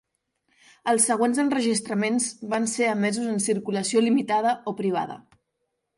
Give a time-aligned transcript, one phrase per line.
[0.93, 5.19] Els següents enregistraments van ser emesos en circulació limitada o privada.